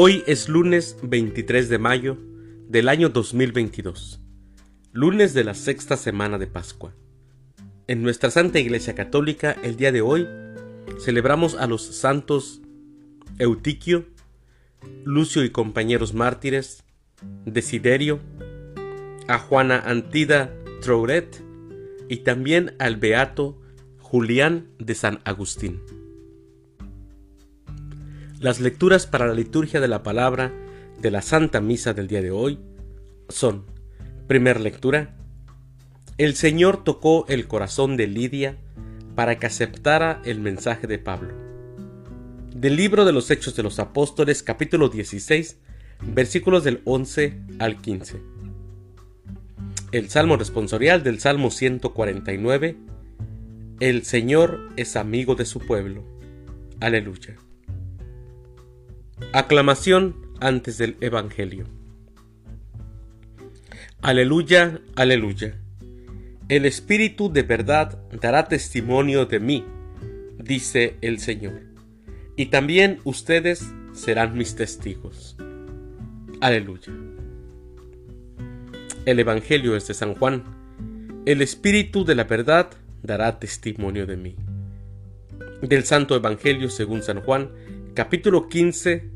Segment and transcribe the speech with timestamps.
[0.00, 2.16] Hoy es lunes 23 de mayo
[2.68, 4.20] del año 2022,
[4.92, 6.94] lunes de la sexta semana de Pascua.
[7.88, 10.28] En nuestra Santa Iglesia Católica, el día de hoy,
[11.00, 12.62] celebramos a los santos
[13.40, 14.04] Eutiquio,
[15.02, 16.84] Lucio y compañeros mártires,
[17.44, 18.20] Desiderio,
[19.26, 21.42] a Juana Antida Trouret
[22.08, 23.60] y también al beato
[23.98, 25.97] Julián de San Agustín.
[28.40, 30.52] Las lecturas para la liturgia de la palabra
[31.00, 32.60] de la Santa Misa del día de hoy
[33.28, 33.66] son,
[34.28, 35.16] primer lectura,
[36.18, 38.56] el Señor tocó el corazón de Lidia
[39.16, 41.34] para que aceptara el mensaje de Pablo.
[42.54, 45.56] Del libro de los Hechos de los Apóstoles capítulo 16
[46.02, 48.22] versículos del 11 al 15.
[49.90, 52.76] El Salmo responsorial del Salmo 149.
[53.80, 56.04] El Señor es amigo de su pueblo.
[56.78, 57.36] Aleluya.
[59.32, 61.66] Aclamación antes del Evangelio.
[64.00, 65.54] Aleluya, aleluya.
[66.48, 69.64] El Espíritu de verdad dará testimonio de mí,
[70.38, 71.60] dice el Señor,
[72.36, 75.36] y también ustedes serán mis testigos.
[76.40, 76.92] Aleluya.
[79.04, 80.44] El Evangelio es de San Juan.
[81.26, 82.70] El Espíritu de la verdad
[83.02, 84.36] dará testimonio de mí.
[85.60, 87.50] Del Santo Evangelio según San Juan,
[87.98, 89.10] capítulo 15,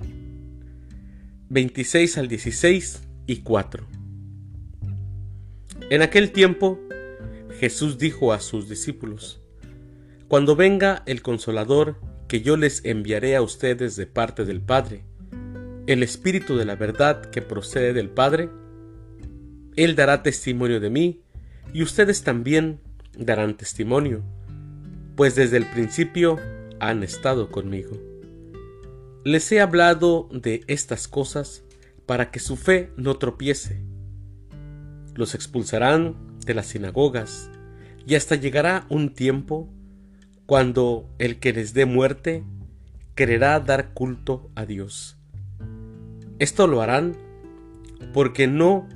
[1.51, 3.87] 26 al 16 y 4.
[5.89, 6.81] En aquel tiempo,
[7.61, 9.41] Jesús dijo a sus discípulos,
[10.27, 15.05] Cuando venga el consolador que yo les enviaré a ustedes de parte del Padre,
[15.87, 18.51] el Espíritu de la verdad que procede del Padre,
[19.77, 21.23] Él dará testimonio de mí,
[21.73, 22.81] y ustedes también
[23.17, 24.25] darán testimonio,
[25.15, 26.41] pues desde el principio
[26.81, 28.12] han estado conmigo.
[29.25, 31.63] Les he hablado de estas cosas
[32.07, 33.81] para que su fe no tropiece.
[35.15, 37.49] Los expulsarán de las sinagogas,
[38.05, 39.73] y hasta llegará un tiempo
[40.47, 42.43] cuando el que les dé muerte
[43.15, 45.17] quererá dar culto a Dios.
[46.41, 47.17] Esto lo harán
[48.13, 48.89] porque no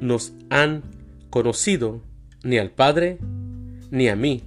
[0.00, 0.82] nos han
[1.28, 2.02] conocido
[2.42, 3.18] ni al Padre
[3.90, 4.42] ni a mí.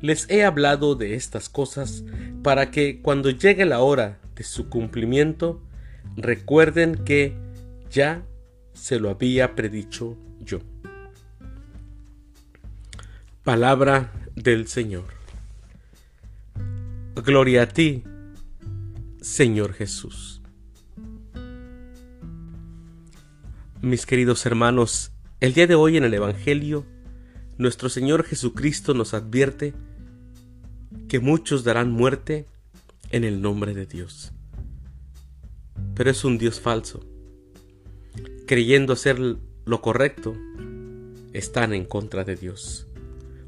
[0.00, 2.04] Les he hablado de estas cosas
[2.44, 5.62] para que cuando llegue la hora de su cumplimiento
[6.14, 7.34] recuerden que
[7.90, 8.22] ya
[8.74, 10.60] se lo había predicho yo.
[13.44, 15.06] Palabra del Señor.
[17.16, 18.04] Gloria a ti,
[19.22, 20.42] Señor Jesús.
[23.80, 26.84] Mis queridos hermanos, el día de hoy en el Evangelio,
[27.56, 29.72] nuestro Señor Jesucristo nos advierte
[31.08, 32.46] que muchos darán muerte
[33.10, 34.32] en el nombre de Dios.
[35.94, 37.00] Pero es un Dios falso.
[38.46, 40.36] Creyendo hacer lo correcto,
[41.32, 42.86] están en contra de Dios.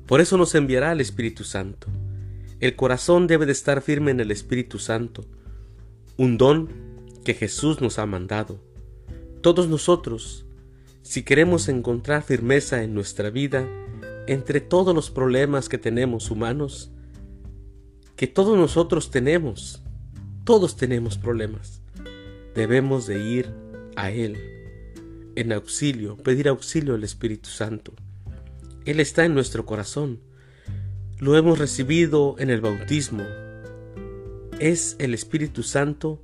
[0.07, 1.89] Por eso nos enviará el Espíritu Santo.
[2.61, 5.25] El corazón debe de estar firme en el Espíritu Santo,
[6.17, 6.69] un don
[7.25, 8.61] que Jesús nos ha mandado
[9.47, 10.45] todos nosotros,
[11.03, 13.65] si queremos encontrar firmeza en nuestra vida,
[14.27, 16.91] entre todos los problemas que tenemos humanos,
[18.17, 19.83] que todos nosotros tenemos,
[20.45, 21.83] todos tenemos problemas,
[22.55, 23.55] debemos de ir
[23.95, 24.39] a Él
[25.37, 27.93] en auxilio, pedir auxilio al Espíritu Santo.
[28.87, 30.21] Él está en nuestro corazón,
[31.19, 33.25] lo hemos recibido en el bautismo.
[34.59, 36.23] Es el Espíritu Santo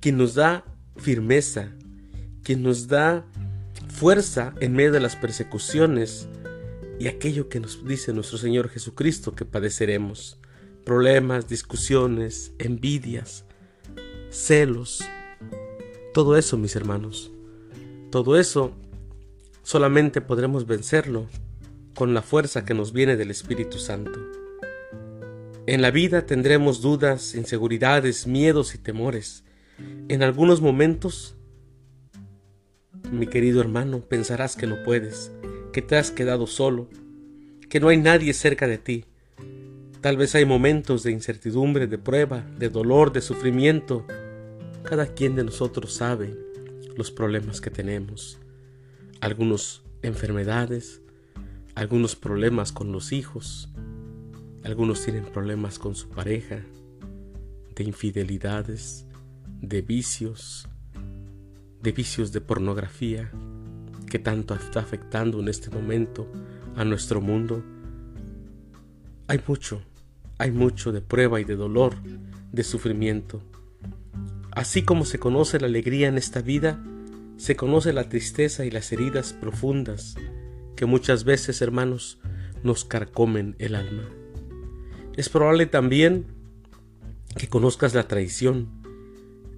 [0.00, 0.64] quien nos da
[0.96, 1.70] firmeza,
[2.42, 3.24] quien nos da
[3.88, 6.28] fuerza en medio de las persecuciones
[6.98, 10.38] y aquello que nos dice nuestro Señor Jesucristo que padeceremos.
[10.84, 13.44] Problemas, discusiones, envidias,
[14.30, 15.02] celos.
[16.12, 17.32] Todo eso, mis hermanos.
[18.10, 18.72] Todo eso
[19.62, 21.26] solamente podremos vencerlo
[21.94, 24.20] con la fuerza que nos viene del Espíritu Santo.
[25.66, 29.44] En la vida tendremos dudas, inseguridades, miedos y temores.
[30.08, 31.36] En algunos momentos
[33.10, 35.30] mi querido hermano, pensarás que no puedes,
[35.72, 36.88] que te has quedado solo,
[37.68, 39.04] que no hay nadie cerca de ti.
[40.04, 44.04] Tal vez hay momentos de incertidumbre, de prueba, de dolor, de sufrimiento.
[44.82, 46.36] Cada quien de nosotros sabe
[46.94, 48.38] los problemas que tenemos.
[49.22, 51.00] Algunos enfermedades,
[51.74, 53.70] algunos problemas con los hijos,
[54.62, 56.60] algunos tienen problemas con su pareja,
[57.74, 59.06] de infidelidades,
[59.62, 60.68] de vicios,
[61.80, 63.32] de vicios de pornografía
[64.10, 66.30] que tanto está afectando en este momento
[66.76, 67.64] a nuestro mundo.
[69.28, 69.80] Hay mucho,
[70.38, 71.94] hay mucho de prueba y de dolor,
[72.52, 73.42] de sufrimiento.
[74.50, 76.82] Así como se conoce la alegría en esta vida,
[77.36, 80.16] se conoce la tristeza y las heridas profundas
[80.76, 82.18] que muchas veces, hermanos,
[82.62, 84.08] nos carcomen el alma.
[85.16, 86.26] Es probable también
[87.36, 88.68] que conozcas la traición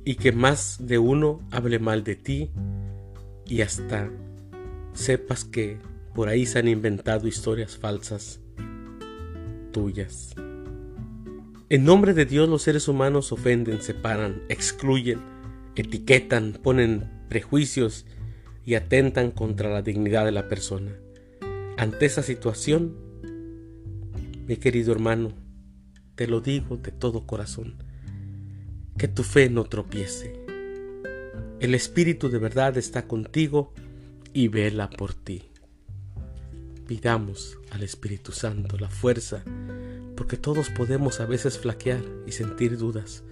[0.05, 2.51] y que más de uno hable mal de ti
[3.47, 4.11] y hasta
[4.93, 5.79] sepas que
[6.15, 8.41] por ahí se han inventado historias falsas
[9.73, 10.35] tuyas.
[11.69, 15.19] En nombre de Dios los seres humanos ofenden, separan, excluyen,
[15.75, 18.07] etiquetan, ponen prejuicios
[18.65, 20.93] y atentan contra la dignidad de la persona.
[21.77, 22.95] Ante esa situación,
[24.47, 25.33] mi querido hermano,
[26.15, 27.75] te lo digo de todo corazón,
[28.97, 30.41] que tu fe no tropiece.
[31.59, 33.75] El Espíritu de verdad está contigo
[34.33, 35.51] y vela por ti.
[36.87, 39.43] Pidamos al Espíritu Santo la fuerza,
[40.17, 43.23] porque todos podemos a veces flaquear y sentir dudas,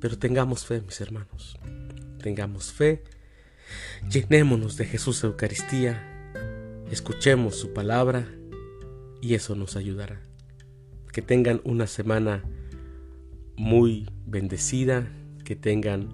[0.00, 1.58] pero tengamos fe, mis hermanos,
[2.22, 3.04] tengamos fe,
[4.10, 6.34] llenémonos de Jesús Eucaristía,
[6.90, 8.26] escuchemos su palabra
[9.20, 10.20] y eso nos ayudará.
[11.12, 12.44] Que tengan una semana
[13.56, 15.06] muy bendecida,
[15.44, 16.08] que tengan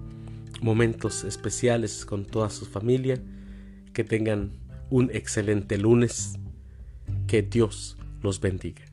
[0.61, 3.21] momentos especiales con toda su familia,
[3.93, 4.51] que tengan
[4.89, 6.33] un excelente lunes,
[7.27, 8.83] que Dios los bendiga.